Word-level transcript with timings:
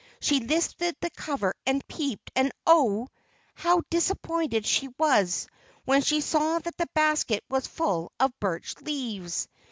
She 0.19 0.39
lifted 0.39 0.95
the 0.99 1.11
cover 1.11 1.53
and 1.63 1.87
peeped, 1.87 2.31
and, 2.35 2.51
oh! 2.65 3.07
how 3.53 3.83
disappointed 3.91 4.65
she 4.65 4.87
was 4.97 5.45
when 5.85 6.01
she 6.01 6.21
saw 6.21 6.57
that 6.57 6.75
the 6.75 6.89
basket 6.95 7.43
was 7.51 7.67
full 7.67 8.11
of 8.19 8.33
birch 8.39 8.73
leaves! 8.81 9.47